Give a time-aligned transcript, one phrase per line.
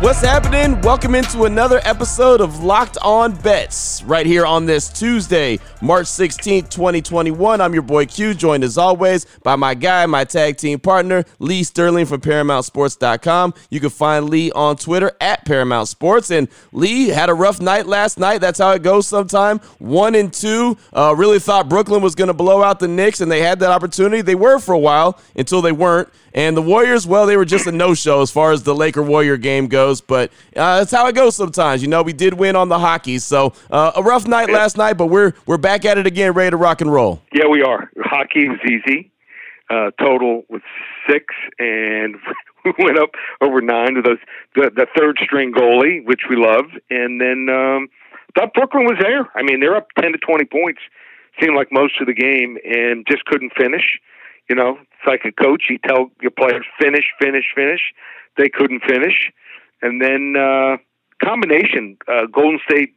[0.00, 0.78] What's happening?
[0.82, 6.68] Welcome into another episode of Locked On Bets right here on this Tuesday, March 16th,
[6.68, 7.62] 2021.
[7.62, 11.64] I'm your boy Q, joined as always by my guy, my tag team partner, Lee
[11.64, 13.54] Sterling from ParamountSports.com.
[13.70, 16.30] You can find Lee on Twitter at Paramount Sports.
[16.30, 18.42] And Lee had a rough night last night.
[18.42, 19.60] That's how it goes sometime.
[19.78, 20.76] One and two.
[20.92, 23.70] Uh, really thought Brooklyn was going to blow out the Knicks, and they had that
[23.70, 24.20] opportunity.
[24.20, 26.10] They were for a while until they weren't.
[26.36, 29.02] And the Warriors, well, they were just a no show as far as the Laker
[29.02, 31.82] Warrior game goes, but uh, that's how it goes sometimes.
[31.82, 34.94] You know, we did win on the hockey, so uh, a rough night last night,
[34.94, 37.22] but we're we're back at it again, ready to rock and roll.
[37.32, 37.90] Yeah, we are.
[38.00, 39.10] Hockey was easy.
[39.68, 40.62] Uh, total was
[41.08, 42.16] six, and
[42.64, 44.18] we went up over nine to those
[44.54, 47.88] the, the third string goalie, which we love, and then um,
[48.36, 49.28] thought Brooklyn was there.
[49.34, 50.80] I mean, they're up ten to twenty points.
[51.40, 54.00] Seemed like most of the game, and just couldn't finish.
[54.48, 55.64] You know, it's like a coach.
[55.68, 57.92] You tell your players finish, finish, finish.
[58.36, 59.32] They couldn't finish,
[59.86, 60.76] and then uh,
[61.24, 62.94] combination uh, Golden State,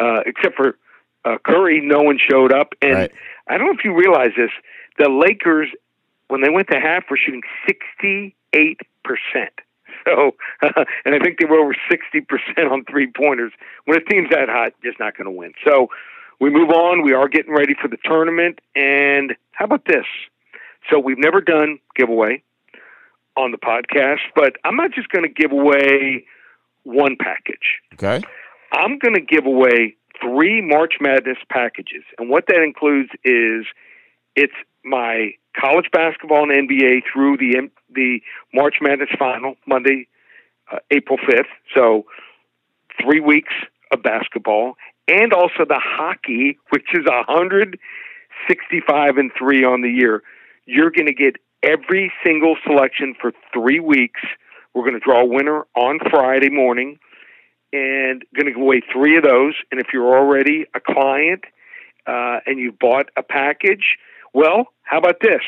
[0.00, 0.78] uh, except for
[1.24, 2.74] uh, Curry, no one showed up.
[2.82, 3.12] And Right.
[3.48, 4.50] I don't know if you realize this:
[4.98, 5.68] the Lakers,
[6.28, 9.52] when they went to half, were shooting sixty-eight percent.
[10.04, 10.32] So,
[11.04, 13.52] and I think they were over sixty percent on three pointers.
[13.84, 15.52] When a team's that hot, just not going to win.
[15.64, 15.90] So,
[16.40, 17.02] we move on.
[17.02, 18.58] We are getting ready for the tournament.
[18.74, 20.06] And how about this?
[20.90, 22.42] So we've never done giveaway
[23.36, 26.24] on the podcast, but I'm not just going to give away
[26.84, 27.80] one package.
[27.94, 28.22] Okay.
[28.72, 33.66] I'm going to give away three March Madness packages, and what that includes is
[34.34, 34.52] it's
[34.84, 38.20] my college basketball and NBA through the the
[38.54, 40.08] March Madness final Monday,
[40.72, 41.44] uh, April 5th.
[41.74, 42.06] So
[43.00, 43.52] three weeks
[43.92, 44.74] of basketball,
[45.08, 50.22] and also the hockey, which is 165 and three on the year.
[50.64, 54.20] You're going to get every single selection for three weeks.
[54.74, 56.98] We're going to draw a winner on Friday morning
[57.72, 59.54] and going to give away three of those.
[59.70, 61.44] And if you're already a client
[62.06, 63.96] uh, and you've bought a package,
[64.34, 65.42] well, how about this?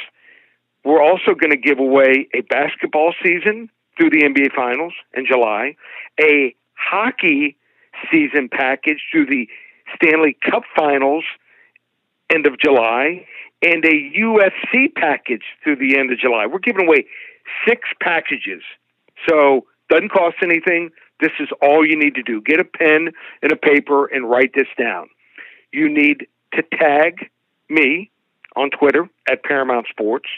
[0.85, 5.77] We're also going to give away a basketball season through the NBA Finals in July,
[6.21, 7.57] a hockey
[8.11, 9.49] season package through the
[9.95, 11.25] Stanley Cup Finals
[12.35, 13.27] end of July,
[13.63, 16.47] and a UFC package through the end of July.
[16.47, 17.07] We're giving away
[17.67, 18.63] six packages.
[19.29, 20.91] So doesn't cost anything.
[21.21, 22.41] This is all you need to do.
[22.41, 23.11] Get a pen
[23.43, 25.09] and a paper and write this down.
[25.73, 27.31] You need to tag
[27.69, 28.11] me
[28.57, 30.29] on Twitter at Paramount Sports.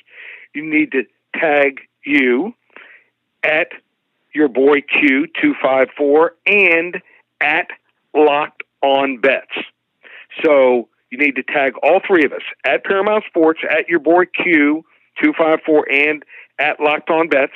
[0.54, 2.54] You need to tag you
[3.42, 3.68] at
[4.34, 7.02] your boy Q254 and
[7.40, 7.68] at
[8.14, 9.52] Locked On Bets.
[10.44, 14.24] So you need to tag all three of us at Paramount Sports, at your boy
[14.24, 16.24] Q254, and
[16.58, 17.52] at Locked On Bets.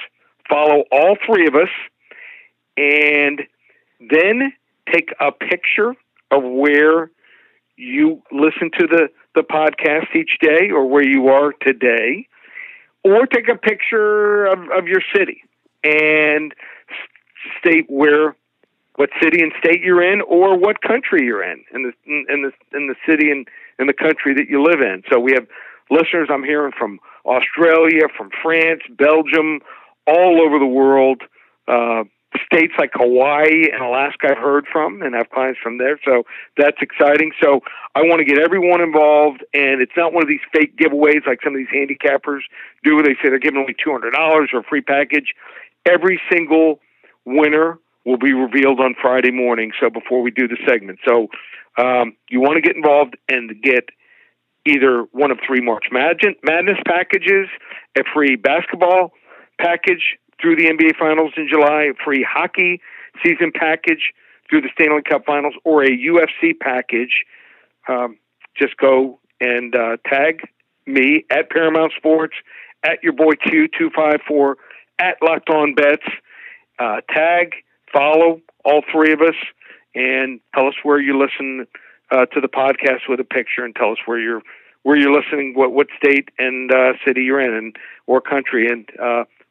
[0.49, 1.69] Follow all three of us
[2.77, 3.43] and
[4.01, 4.53] then
[4.93, 5.95] take a picture
[6.31, 7.11] of where
[7.77, 12.27] you listen to the, the podcast each day or where you are today,
[13.05, 15.43] or take a picture of, of your city
[15.83, 16.55] and
[17.59, 18.37] state where
[19.01, 22.77] what city and state you're in or what country you're in in the in the
[22.77, 25.03] in the city and in the country that you live in.
[25.11, 25.47] So we have
[25.89, 29.61] listeners I'm hearing from Australia, from France, Belgium,
[30.07, 31.23] all over the world.
[31.67, 32.05] Uh,
[32.53, 35.99] states like Hawaii and Alaska I've heard from and have clients from there.
[36.05, 36.25] So
[36.59, 37.33] that's exciting.
[37.43, 37.61] So
[37.95, 41.41] I want to get everyone involved and it's not one of these fake giveaways like
[41.43, 42.41] some of these handicappers
[42.85, 45.33] do where they say they're giving away two hundred dollars or a free package.
[45.87, 46.81] Every single
[47.25, 49.73] winner will be revealed on Friday morning.
[49.81, 50.99] So before we do the segment.
[51.07, 51.29] So
[51.79, 53.89] um, you want to get involved and get
[54.67, 57.49] either one of three March Madness packages,
[57.99, 59.13] a free basketball
[59.59, 62.81] package through the NBA Finals in July, a free hockey
[63.23, 64.13] season package
[64.49, 67.25] through the Stanley Cup Finals, or a UFC package.
[67.89, 68.19] Um,
[68.57, 70.41] just go and uh, tag
[70.87, 72.35] me at Paramount Sports,
[72.83, 74.55] at your boy Q254,
[74.99, 76.03] at Locked On Bets.
[76.79, 77.53] Uh, tag,
[77.93, 79.35] follow all three of us,
[79.95, 81.67] and tell us where you listen
[82.11, 84.43] uh, to the podcast with a picture, and tell us where you're
[84.83, 87.77] where you're listening, what what state and uh, city you're in, and
[88.07, 88.89] or country, and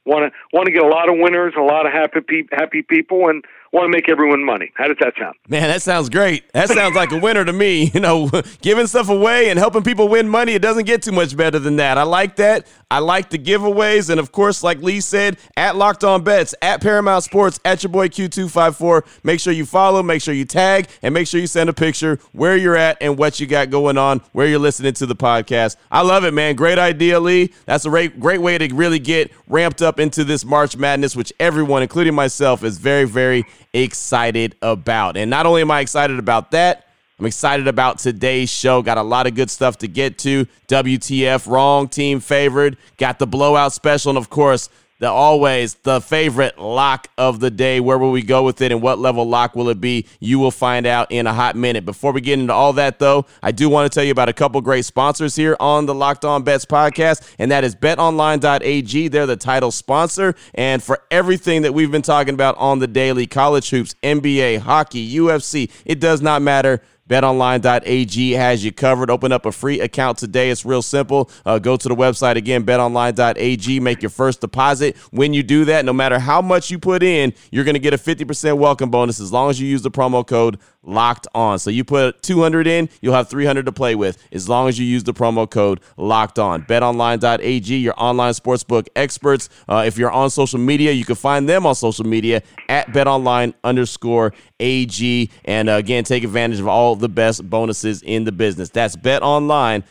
[0.05, 2.81] want to want to get a lot of winners, a lot of happy pe- happy
[2.81, 4.71] people, and want to make everyone money.
[4.75, 5.35] How does that sound?
[5.47, 6.51] Man, that sounds great.
[6.53, 7.91] That sounds like a winner to me.
[7.99, 8.29] You know,
[8.61, 11.77] giving stuff away and helping people win money, it doesn't get too much better than
[11.77, 11.97] that.
[11.97, 12.67] I like that.
[12.91, 14.09] I like the giveaways.
[14.09, 17.91] And of course, like Lee said, at Locked On Bets, at Paramount Sports, at your
[17.91, 19.05] boy Q254.
[19.23, 22.19] Make sure you follow, make sure you tag, and make sure you send a picture
[22.31, 25.75] where you're at and what you got going on, where you're listening to the podcast.
[25.91, 26.55] I love it, man.
[26.55, 27.53] Great idea, Lee.
[27.65, 31.33] That's a great, great way to really get ramped up into this March Madness, which
[31.39, 35.17] everyone, including myself, is very, very excited about.
[35.17, 36.85] And not only am I excited about that,
[37.19, 38.81] I'm excited about today's show.
[38.81, 40.47] Got a lot of good stuff to get to.
[40.69, 42.77] WTF, wrong team favored.
[42.97, 44.11] Got the blowout special.
[44.11, 44.69] And of course,
[44.99, 47.79] the always the favorite lock of the day.
[47.79, 50.05] Where will we go with it and what level lock will it be?
[50.19, 51.85] You will find out in a hot minute.
[51.85, 54.33] Before we get into all that, though, I do want to tell you about a
[54.33, 59.07] couple great sponsors here on the Locked On Bets podcast, and that is betonline.ag.
[59.07, 60.35] They're the title sponsor.
[60.53, 65.15] And for everything that we've been talking about on the daily college hoops, NBA, hockey,
[65.15, 66.81] UFC, it does not matter.
[67.09, 69.09] BetOnline.ag has you covered.
[69.09, 70.51] Open up a free account today.
[70.51, 71.29] It's real simple.
[71.43, 73.79] Uh, go to the website again, betonline.ag.
[73.79, 74.95] Make your first deposit.
[75.11, 77.93] When you do that, no matter how much you put in, you're going to get
[77.95, 81.59] a 50% welcome bonus as long as you use the promo code locked on.
[81.59, 84.85] So you put 200 in, you'll have 300 to play with as long as you
[84.85, 86.63] use the promo code locked on.
[86.63, 89.49] BetOnline.ag, your online sportsbook experts.
[89.67, 93.53] Uh, if you're on social media, you can find them on social media at BetOnline
[93.63, 95.29] underscore AG.
[95.45, 98.69] And uh, again, take advantage of all the best bonuses in the business.
[98.69, 99.83] That's BetOnline.ag.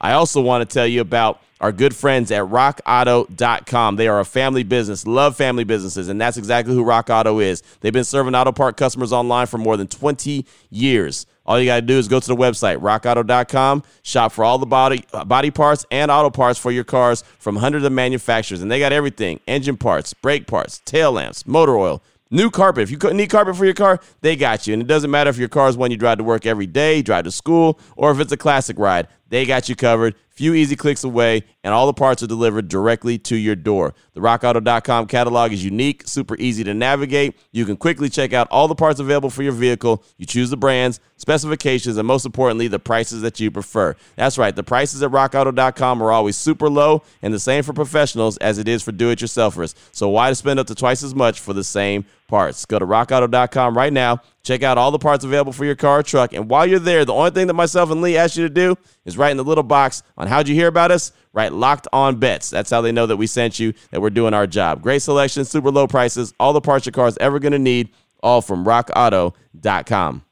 [0.00, 3.96] I also want to tell you about our good friends at rockauto.com.
[3.96, 7.62] They are a family business, love family businesses, and that's exactly who Rock Auto is.
[7.80, 11.26] They've been serving auto part customers online for more than 20 years.
[11.44, 14.66] All you got to do is go to the website, rockauto.com, shop for all the
[14.66, 18.62] body, uh, body parts and auto parts for your cars from hundreds of manufacturers.
[18.62, 22.84] And they got everything engine parts, brake parts, tail lamps, motor oil, new carpet.
[22.84, 24.74] If you need carpet for your car, they got you.
[24.74, 27.02] And it doesn't matter if your car is one you drive to work every day,
[27.02, 30.74] drive to school, or if it's a classic ride, they got you covered few easy
[30.74, 33.92] clicks away, and all the parts are delivered directly to your door.
[34.14, 37.38] The rockauto.com catalog is unique, super easy to navigate.
[37.52, 40.02] You can quickly check out all the parts available for your vehicle.
[40.16, 43.94] You choose the brands, specifications, and most importantly, the prices that you prefer.
[44.16, 48.38] That's right, the prices at rockauto.com are always super low, and the same for professionals
[48.38, 49.74] as it is for do it yourselfers.
[49.92, 52.64] So, why spend up to twice as much for the same parts?
[52.64, 54.22] Go to rockauto.com right now.
[54.42, 56.32] Check out all the parts available for your car or truck.
[56.32, 58.76] And while you're there, the only thing that myself and Lee ask you to do
[59.04, 61.12] is write in the little box on how'd you hear about us?
[61.32, 62.50] Right, locked on bets.
[62.50, 64.82] That's how they know that we sent you, that we're doing our job.
[64.82, 67.90] Great selection, super low prices, all the parts your car is ever going to need,
[68.22, 70.24] all from rockauto.com.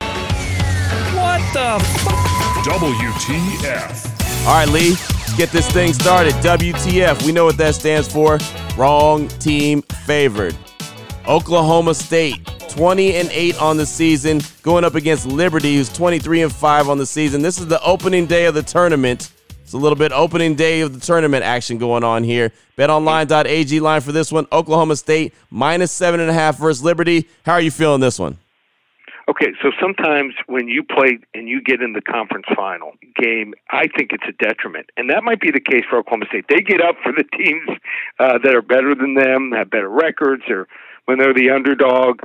[0.00, 4.46] What the f- WTF.
[4.46, 6.34] All right, Lee, let's get this thing started.
[6.34, 8.38] WTF, we know what that stands for.
[8.76, 10.56] Wrong team favored.
[11.26, 16.52] Oklahoma State 20 and 8 on the season, going up against Liberty, who's 23 and
[16.52, 17.42] 5 on the season.
[17.42, 19.30] This is the opening day of the tournament.
[19.72, 22.52] It's a little bit opening day of the tournament action going on here.
[22.76, 27.26] BetOnline.ag line for this one: Oklahoma State minus seven and a half versus Liberty.
[27.46, 28.36] How are you feeling this one?
[29.30, 33.86] Okay, so sometimes when you play and you get in the conference final game, I
[33.96, 36.44] think it's a detriment, and that might be the case for Oklahoma State.
[36.50, 37.66] They get up for the teams
[38.18, 40.68] uh, that are better than them, have better records, or
[41.06, 42.20] when they're the underdog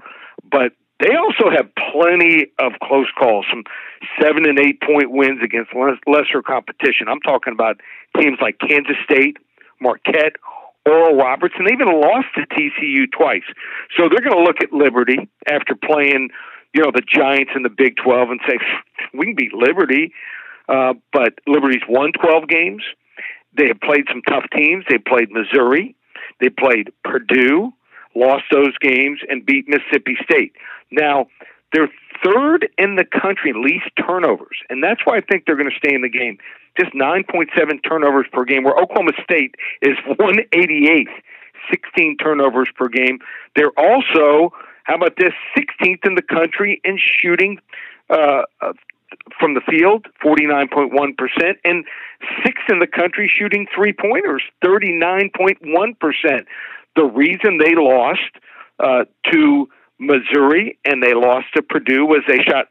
[0.51, 3.63] but they also have plenty of close calls, some
[4.21, 5.71] seven and eight point wins against
[6.07, 7.07] lesser competition.
[7.07, 7.81] I'm talking about
[8.19, 9.37] teams like Kansas State,
[9.79, 10.37] Marquette,
[10.87, 13.45] Oral Roberts, and they even lost to TCU twice.
[13.95, 16.29] So they're going to look at Liberty after playing,
[16.73, 18.57] you know, the Giants in the Big 12 and say,
[19.13, 20.13] we can beat Liberty.
[20.67, 22.83] Uh, but Liberty's won 12 games.
[23.55, 24.85] They have played some tough teams.
[24.89, 25.95] They played Missouri.
[26.39, 27.73] They played Purdue
[28.17, 30.53] lost those games, and beat Mississippi State.
[30.91, 31.27] Now,
[31.73, 31.89] they're
[32.23, 35.93] third in the country least turnovers, and that's why I think they're going to stay
[35.93, 36.37] in the game.
[36.79, 37.49] Just 9.7
[37.87, 41.05] turnovers per game, where Oklahoma State is 188th,
[41.69, 43.19] 16 turnovers per game.
[43.55, 47.59] They're also, how about this, 16th in the country in shooting
[48.09, 48.73] uh, uh
[49.39, 51.85] from the field, 49.1%, and
[52.43, 56.45] sixth in the country shooting three pointers, 39.1%.
[56.97, 58.19] The reason they lost
[58.79, 62.67] uh, to Missouri and they lost to Purdue was they shot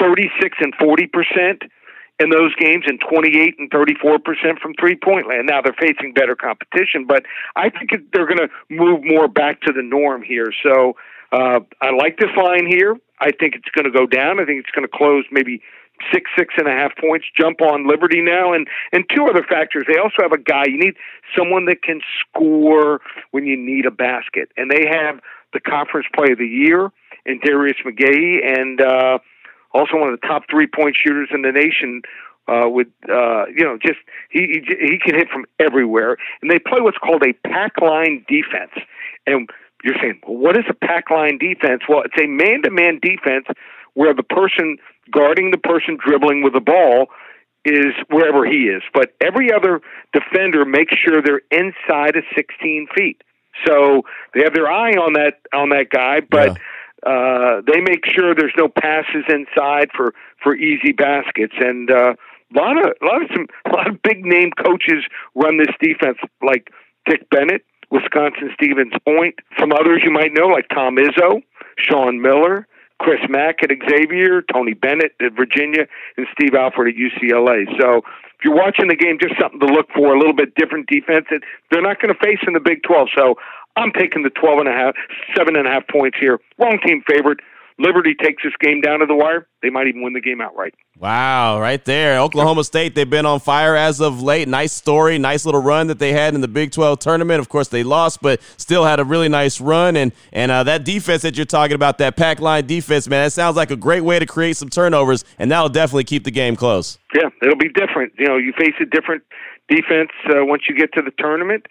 [0.00, 1.62] 36 and 40 percent
[2.18, 5.46] in those games and 28 and 34 percent from three point land.
[5.46, 7.24] Now they're facing better competition, but
[7.56, 10.52] I think they're going to move more back to the norm here.
[10.62, 10.96] So
[11.32, 12.96] uh, I like this line here.
[13.20, 14.40] I think it's going to go down.
[14.40, 15.62] I think it's going to close maybe
[16.12, 19.84] six, six and a half points, jump on Liberty now, and and two other factors.
[19.86, 20.64] They also have a guy.
[20.66, 20.94] You need
[21.36, 25.20] someone that can score when you need a basket, and they have
[25.52, 26.90] the conference play of the year
[27.26, 29.18] in Darius McGhee and uh,
[29.72, 32.02] also one of the top three point shooters in the nation.
[32.48, 33.98] Uh, with uh, you know, just
[34.30, 38.24] he, he he can hit from everywhere, and they play what's called a pack line
[38.26, 38.72] defense.
[39.26, 39.48] And
[39.84, 41.82] you're saying, well, what is a pack line defense?
[41.88, 43.46] Well, it's a man to man defense
[43.94, 44.78] where the person
[45.10, 47.08] guarding the person dribbling with the ball
[47.64, 48.82] is wherever he is.
[48.94, 49.80] But every other
[50.12, 53.22] defender makes sure they're inside of 16 feet.
[53.66, 54.02] So
[54.34, 57.10] they have their eye on that on that guy, but yeah.
[57.10, 61.54] uh, they make sure there's no passes inside for for easy baskets.
[61.58, 65.04] And uh, a lot of a lot of some a lot of big name coaches
[65.34, 66.70] run this defense, like
[67.06, 69.34] Dick Bennett, Wisconsin Stevens Point.
[69.58, 71.42] From others you might know, like Tom Izzo,
[71.76, 72.66] Sean Miller,
[73.00, 75.88] Chris Mack at Xavier, Tony Bennett at Virginia,
[76.18, 77.64] and Steve Alford at UCLA.
[77.80, 80.86] So if you're watching the game, just something to look for, a little bit different
[80.86, 81.40] defense that
[81.70, 83.08] they're not going to face in the Big 12.
[83.16, 83.36] So
[83.76, 84.94] I'm taking the 12 and a half,
[85.34, 86.38] seven and a half points here.
[86.58, 87.40] Wrong team favorite.
[87.80, 89.48] Liberty takes this game down to the wire.
[89.62, 90.74] They might even win the game outright.
[90.98, 92.20] Wow, right there.
[92.20, 94.48] Oklahoma State, they've been on fire as of late.
[94.48, 97.40] Nice story, nice little run that they had in the Big 12 tournament.
[97.40, 99.96] Of course, they lost, but still had a really nice run.
[99.96, 103.32] And and uh, that defense that you're talking about, that pack line defense, man, that
[103.32, 106.56] sounds like a great way to create some turnovers, and that'll definitely keep the game
[106.56, 106.98] close.
[107.14, 108.12] Yeah, it'll be different.
[108.18, 109.22] You know, you face a different
[109.70, 111.64] defense uh, once you get to the tournament.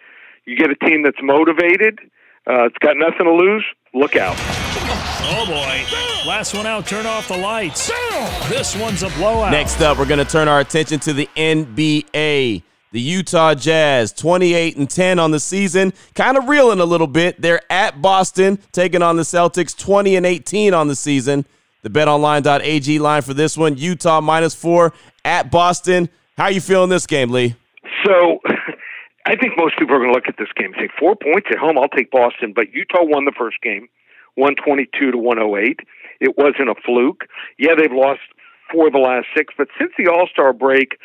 [0.44, 2.00] You get a team that's motivated.
[2.48, 3.64] Uh, it's got nothing to lose.
[3.94, 4.59] Look out.
[5.22, 6.28] Oh boy.
[6.28, 7.88] Last one out, turn off the lights.
[8.48, 9.52] This one's a blowout.
[9.52, 12.62] Next up, we're going to turn our attention to the NBA.
[12.92, 17.40] The Utah Jazz, 28 and 10 on the season, kind of reeling a little bit.
[17.40, 21.44] They're at Boston, taking on the Celtics, 20 and 18 on the season.
[21.82, 24.92] The betonline.ag line for this one, Utah minus four
[25.24, 26.08] at Boston.
[26.36, 27.54] How are you feeling this game, Lee?
[28.04, 28.40] So
[29.26, 31.46] I think most people are going to look at this game and say, four points
[31.52, 32.52] at home, I'll take Boston.
[32.54, 33.88] But Utah won the first game.
[34.40, 35.80] 122 to 108.
[36.20, 37.28] It wasn't a fluke.
[37.58, 38.20] Yeah, they've lost
[38.72, 40.98] four of the last six, but since the All Star break,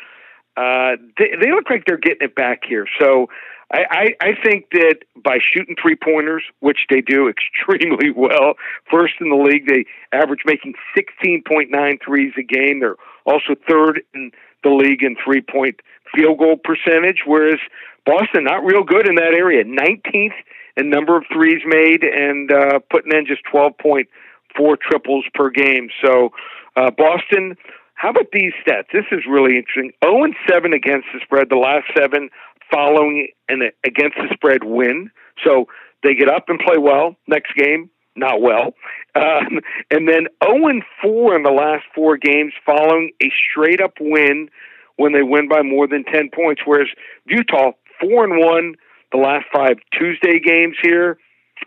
[0.56, 2.86] uh, they, they look like they're getting it back here.
[3.00, 3.28] So
[3.72, 8.54] I, I, I think that by shooting three pointers, which they do extremely well,
[8.90, 12.80] first in the league, they average making 16.9 threes a game.
[12.80, 14.30] They're also third in
[14.62, 15.80] the league in three point
[16.14, 17.58] field goal percentage, whereas
[18.04, 19.64] Boston not real good in that area.
[19.64, 20.36] 19th
[20.76, 25.88] in number of threes made and uh, putting in just 12.4 triples per game.
[26.04, 26.30] So
[26.76, 27.56] uh, Boston,
[27.94, 28.92] how about these stats?
[28.92, 29.92] This is really interesting.
[30.04, 31.48] 0 and 7 against the spread.
[31.48, 32.28] The last seven
[32.70, 35.10] following an against the spread win.
[35.44, 35.66] So
[36.02, 37.16] they get up and play well.
[37.26, 38.74] Next game, not well.
[39.16, 43.94] Um, and then 0 and 4 in the last four games following a straight up
[43.98, 44.50] win
[44.96, 46.60] when they win by more than 10 points.
[46.66, 46.88] Whereas
[47.24, 48.74] Utah, 4 and 1
[49.12, 51.18] the last five Tuesday games here.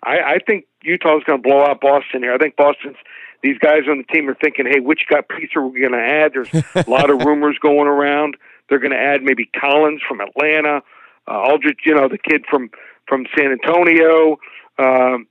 [0.04, 2.34] I, I think Utah's going to blow out Boston here.
[2.34, 2.98] I think Boston's
[3.42, 5.98] these guys on the team are thinking, hey, which got piece are we going to
[5.98, 6.34] add?
[6.34, 8.36] There's a lot of rumors going around.
[8.68, 10.82] They're going to add maybe Collins from Atlanta,
[11.28, 12.70] uh, Aldridge, you know, the kid from
[13.08, 14.38] from San Antonio,
[14.78, 15.26] um,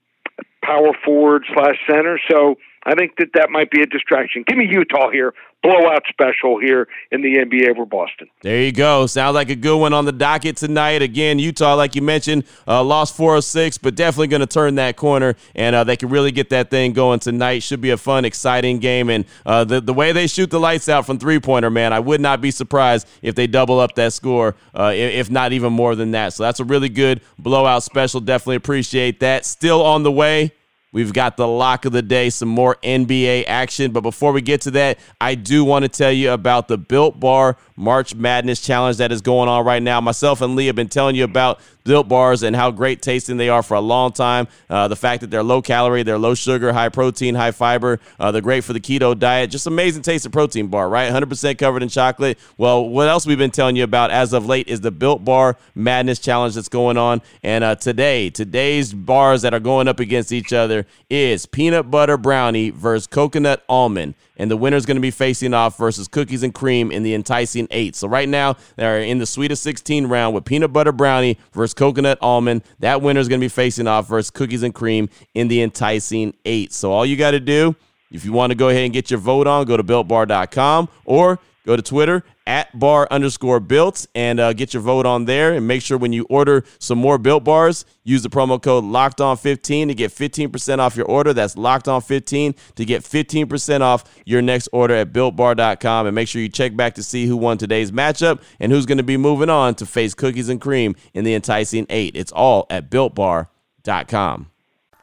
[0.65, 2.19] power forward slash center.
[2.29, 2.57] So
[2.89, 4.45] I think that that might be a distraction.
[4.47, 8.29] Give me Utah here blowout special here in the NBA over Boston.
[8.43, 9.07] There you go.
[9.07, 11.03] Sounds like a good one on the docket tonight.
[11.03, 15.35] Again, Utah, like you mentioned, uh, lost 406, but definitely going to turn that corner,
[15.55, 17.63] and uh, they can really get that thing going tonight.
[17.63, 19.11] Should be a fun, exciting game.
[19.11, 22.01] And uh, the, the way they shoot the lights out from three pointer, man, I
[22.01, 25.95] would not be surprised if they double up that score, uh, if not even more
[25.95, 26.33] than that.
[26.35, 28.21] So that's a really good blowout special.
[28.21, 29.45] Definitely appreciate that.
[29.45, 30.53] Still on the way.
[30.91, 33.93] We've got the lock of the day, some more NBA action.
[33.93, 37.21] But before we get to that, I do want to tell you about the Built
[37.21, 40.01] Bar March Madness Challenge that is going on right now.
[40.01, 43.49] Myself and Lee have been telling you about Built Bars and how great tasting they
[43.49, 44.47] are for a long time.
[44.69, 47.99] Uh, the fact that they're low calorie, they're low sugar, high protein, high fiber.
[48.21, 49.51] Uh, they're great for the keto diet.
[49.51, 51.11] Just amazing tasting protein bar, right?
[51.11, 52.39] 100% covered in chocolate.
[52.59, 55.57] Well, what else we've been telling you about as of late is the Built Bar
[55.75, 57.23] Madness Challenge that's going on.
[57.43, 62.19] And uh, today, today's bars that are going up against each other is peanut butter
[62.19, 66.55] brownie versus coconut almond and the winner's going to be facing off versus Cookies and
[66.55, 67.97] Cream in the enticing eight.
[67.97, 71.75] So right now they're in the Sweet of 16 round with Peanut Butter Brownie versus
[71.79, 72.63] Coconut Almond.
[72.81, 76.35] That winner is going to be facing off versus Cookies and Cream in the enticing
[76.45, 76.73] eight.
[76.73, 77.77] So all you got to do,
[78.11, 81.39] if you want to go ahead and get your vote on, go to builtbar.com or
[81.65, 85.53] go to Twitter at bar underscore built and uh, get your vote on there.
[85.53, 89.21] And make sure when you order some more built bars, use the promo code locked
[89.21, 91.35] on 15 to get 15% off your order.
[91.35, 96.07] That's locked on 15 to get 15% off your next order at builtbar.com.
[96.07, 98.99] And make sure you check back to see who won today's matchup and who's going
[98.99, 102.17] to be moving on to face cookies and cream in the enticing eight.
[102.17, 104.51] It's all at builtbar.com.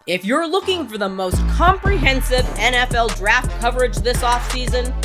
[0.08, 5.05] If you're looking for the most comprehensive NFL draft coverage this offseason,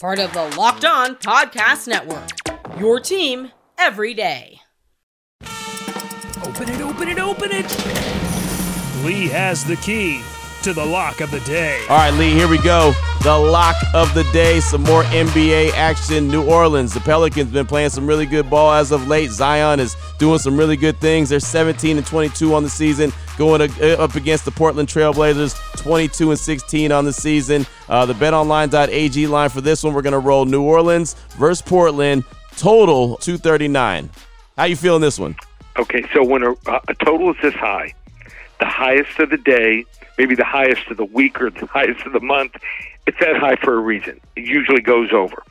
[0.00, 2.28] Part of the Locked On Podcast Network.
[2.80, 4.58] Your team every day.
[6.42, 7.64] Open it, open it, open it.
[9.04, 10.20] Lee has the key
[10.62, 11.80] to the lock of the day.
[11.88, 12.92] All right, Lee, here we go.
[13.22, 14.58] The lock of the day.
[14.58, 16.28] Some more NBA action.
[16.28, 16.92] New Orleans.
[16.92, 19.30] The Pelicans been playing some really good ball as of late.
[19.30, 21.28] Zion is doing some really good things.
[21.28, 23.62] They're 17 and 22 on the season, going
[23.98, 27.66] up against the Portland Trailblazers, 22 and 16 on the season.
[27.88, 32.24] Uh, the BetOnline.ag line for this one, we're going to roll New Orleans versus Portland.
[32.56, 34.10] Total 239.
[34.56, 35.34] How you feeling this one?
[35.76, 36.52] Okay, so when a,
[36.88, 37.92] a total is this high,
[38.60, 39.84] the highest of the day,
[40.16, 42.56] maybe the highest of the week or the highest of the month,
[43.06, 44.20] it's that high for a reason.
[44.36, 45.42] It usually goes over.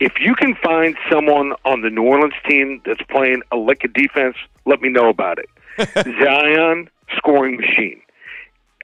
[0.00, 3.92] If you can find someone on the New Orleans team that's playing a lick of
[3.92, 5.50] defense, let me know about it.
[6.22, 8.00] Zion, scoring machine.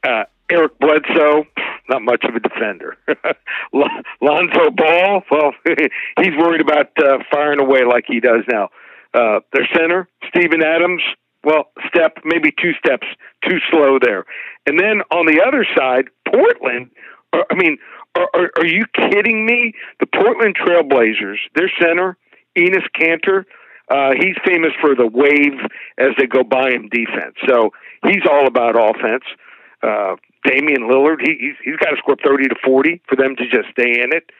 [0.02, 1.46] Uh, Eric Bledsoe,
[1.88, 2.96] not much of a defender.
[4.20, 5.52] Lonzo Ball, well,
[6.20, 8.68] he's worried about uh, firing away like he does now.
[9.14, 11.02] Uh, their center, Steven Adams,
[11.44, 13.06] well, step, maybe two steps
[13.48, 14.24] too slow there.
[14.66, 16.90] And then on the other side, Portland,
[17.32, 17.78] uh, I mean,
[18.16, 19.74] are, are, are you kidding me?
[20.00, 22.16] The Portland Trailblazers, their center,
[22.56, 23.44] Enes Kanter,
[23.88, 25.60] uh, he's famous for the wave
[25.98, 27.36] as they go by him defense.
[27.48, 27.70] So
[28.06, 29.24] he's all about offense.
[29.82, 33.44] Uh, Damian Lillard, he, he's, he's got to score 30 to 40 for them to
[33.44, 34.30] just stay in it.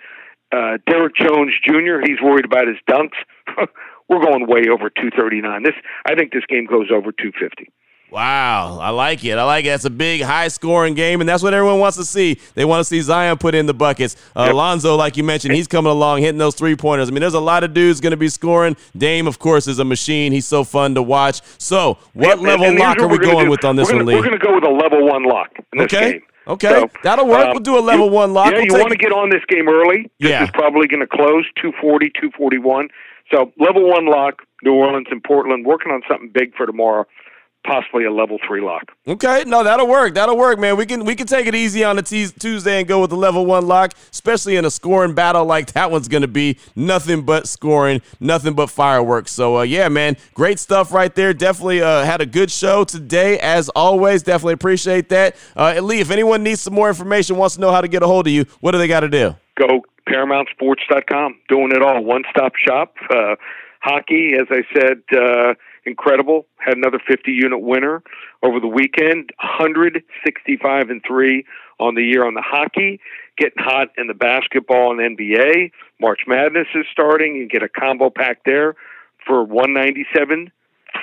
[0.52, 3.18] Uh, Derrick Jones Jr., he's worried about his dunks.
[4.08, 5.62] We're going way over 239.
[5.62, 5.74] This,
[6.06, 7.72] I think this game goes over 250.
[8.14, 9.38] Wow, I like it.
[9.38, 9.70] I like it.
[9.70, 12.38] That's a big, high scoring game, and that's what everyone wants to see.
[12.54, 14.14] They want to see Zion put in the buckets.
[14.36, 14.52] Uh, yep.
[14.52, 17.08] Alonzo, like you mentioned, he's coming along, hitting those three pointers.
[17.08, 18.76] I mean, there's a lot of dudes going to be scoring.
[18.96, 20.30] Dame, of course, is a machine.
[20.30, 21.42] He's so fun to watch.
[21.58, 23.50] So, what level and lock are we going do.
[23.50, 24.14] with on this gonna, one, Lee?
[24.14, 26.12] We're going to go with a level one lock in this okay.
[26.12, 26.22] game.
[26.46, 27.46] Okay, so, that'll work.
[27.46, 28.52] Um, we'll do a level you, one lock.
[28.52, 30.08] Yeah, we'll you want to get on this game early.
[30.20, 30.44] This yeah.
[30.44, 32.90] is probably going to close 240, 241.
[33.32, 37.06] So, level one lock, New Orleans and Portland, working on something big for tomorrow
[37.64, 38.92] possibly a level three lock.
[39.08, 40.14] Okay, no, that'll work.
[40.14, 40.76] That'll work, man.
[40.76, 43.44] We can we can take it easy on the Tuesday and go with the level
[43.46, 46.58] one lock, especially in a scoring battle like that one's going to be.
[46.76, 49.32] Nothing but scoring, nothing but fireworks.
[49.32, 51.34] So uh, yeah, man, great stuff right there.
[51.34, 54.22] Definitely uh, had a good show today, as always.
[54.22, 55.36] Definitely appreciate that.
[55.56, 58.06] Uh, Lee, if anyone needs some more information, wants to know how to get a
[58.06, 59.34] hold of you, what do they got to do?
[59.56, 61.38] Go ParamountSports.com.
[61.48, 62.94] Doing it all, one stop shop.
[63.10, 63.36] Uh,
[63.80, 65.54] hockey, as I said uh,
[65.86, 66.46] incredible.
[66.56, 68.02] Had another 50 unit winner
[68.42, 69.30] over the weekend.
[69.40, 71.44] 165 and three
[71.78, 73.00] on the year on the hockey.
[73.36, 75.70] Getting hot in the basketball and NBA.
[76.00, 77.36] March Madness is starting.
[77.36, 78.74] You get a combo pack there
[79.26, 80.50] for 197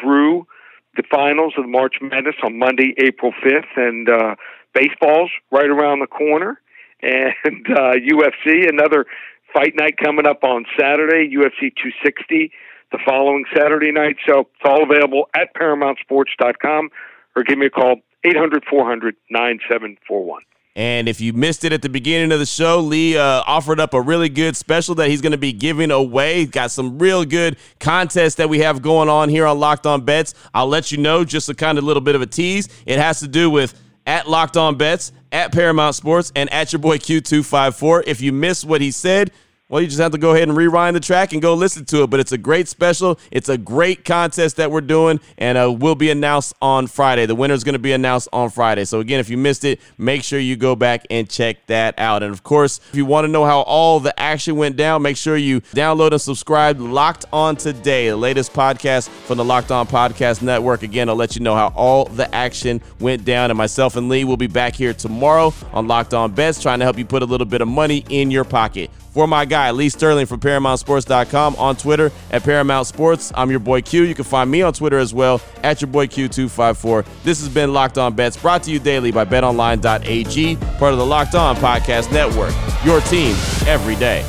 [0.01, 0.47] through
[0.95, 4.35] the finals of March Madness on Monday, April 5th, and uh,
[4.73, 6.59] baseball's right around the corner.
[7.03, 9.07] And uh, UFC, another
[9.51, 12.51] fight night coming up on Saturday, UFC 260
[12.91, 14.17] the following Saturday night.
[14.27, 16.89] So it's all available at ParamountSports.com
[17.35, 20.43] or give me a call, 800 400 9741.
[20.73, 23.93] And if you missed it at the beginning of the show, Lee uh, offered up
[23.93, 26.45] a really good special that he's going to be giving away.
[26.45, 30.33] Got some real good contests that we have going on here on Locked On Bets.
[30.53, 32.69] I'll let you know just a kind of little bit of a tease.
[32.85, 36.79] It has to do with at Locked On Bets, at Paramount Sports, and at your
[36.79, 38.03] boy Q254.
[38.07, 39.31] If you missed what he said,
[39.71, 42.03] well, you just have to go ahead and rewind the track and go listen to
[42.03, 42.09] it.
[42.09, 43.17] But it's a great special.
[43.31, 47.25] It's a great contest that we're doing, and uh, will be announced on Friday.
[47.25, 48.83] The winner is going to be announced on Friday.
[48.83, 52.21] So, again, if you missed it, make sure you go back and check that out.
[52.21, 55.15] And, of course, if you want to know how all the action went down, make
[55.15, 59.87] sure you download and subscribe Locked On Today, the latest podcast from the Locked On
[59.87, 60.83] Podcast Network.
[60.83, 63.49] Again, I'll let you know how all the action went down.
[63.49, 66.85] And myself and Lee will be back here tomorrow on Locked On Bets, trying to
[66.85, 68.91] help you put a little bit of money in your pocket.
[69.11, 73.33] For my guy, Lee Sterling from ParamountSports.com on Twitter at Paramount Sports.
[73.35, 74.03] I'm your boy Q.
[74.03, 77.05] You can find me on Twitter as well at your boy Q254.
[77.23, 81.05] This has been Locked On Bets, brought to you daily by BetOnline.ag, part of the
[81.05, 82.53] Locked On Podcast Network.
[82.85, 83.35] Your team
[83.67, 84.25] every day.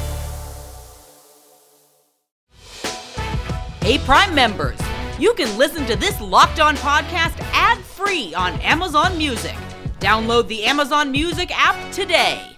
[3.83, 4.79] Hey, Prime members,
[5.18, 9.55] you can listen to this Locked On podcast ad free on Amazon Music.
[10.01, 12.49] Download the Amazon Music app today.